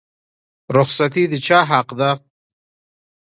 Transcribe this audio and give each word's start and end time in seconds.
رخصتي 0.75 1.23
د 1.31 1.33
چا 1.47 1.59
حق 1.69 1.87
دی؟ 1.99 2.11